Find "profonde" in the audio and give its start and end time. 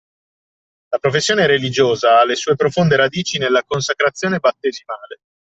2.55-2.95